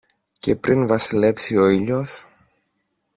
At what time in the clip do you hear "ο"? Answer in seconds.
1.57-1.67